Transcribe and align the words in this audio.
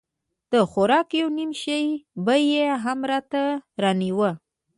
د 0.51 0.53
خوراک 0.71 1.07
يو 1.21 1.27
نيم 1.37 1.51
شى 1.61 1.81
به 2.25 2.35
يې 2.49 2.65
هم 2.83 2.99
راته 3.11 3.43
رانيوه. 3.83 4.31